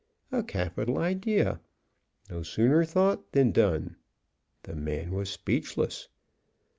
A 0.31 0.41
capital 0.41 0.97
idea! 0.97 1.61
No 2.27 2.41
sooner 2.41 2.83
thought 2.83 3.33
than 3.33 3.51
done. 3.51 3.97
The 4.63 4.73
man 4.75 5.11
was 5.11 5.29
speechless. 5.29 6.07